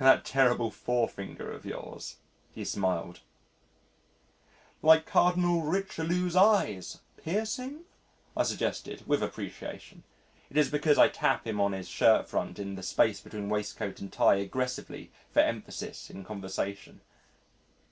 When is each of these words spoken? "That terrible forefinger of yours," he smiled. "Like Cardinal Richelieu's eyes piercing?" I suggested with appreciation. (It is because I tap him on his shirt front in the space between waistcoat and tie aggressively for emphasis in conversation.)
"That 0.00 0.24
terrible 0.24 0.72
forefinger 0.72 1.48
of 1.52 1.64
yours," 1.64 2.16
he 2.52 2.64
smiled. 2.64 3.20
"Like 4.82 5.06
Cardinal 5.06 5.62
Richelieu's 5.62 6.34
eyes 6.34 6.98
piercing?" 7.16 7.84
I 8.36 8.42
suggested 8.42 9.06
with 9.06 9.22
appreciation. 9.22 10.02
(It 10.50 10.56
is 10.56 10.72
because 10.72 10.98
I 10.98 11.06
tap 11.06 11.46
him 11.46 11.60
on 11.60 11.70
his 11.70 11.86
shirt 11.88 12.28
front 12.28 12.58
in 12.58 12.74
the 12.74 12.82
space 12.82 13.20
between 13.20 13.48
waistcoat 13.48 14.00
and 14.00 14.12
tie 14.12 14.38
aggressively 14.38 15.12
for 15.30 15.38
emphasis 15.38 16.10
in 16.10 16.24
conversation.) 16.24 17.00